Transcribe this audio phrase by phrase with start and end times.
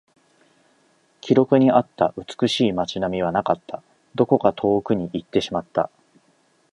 [1.21, 3.83] 記録にあった美しい街並みはなかった。
[4.15, 5.91] どこか遠くに行ってしまった。